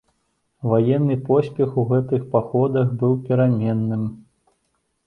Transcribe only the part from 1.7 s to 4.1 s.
у гэтых паходах быў пераменным.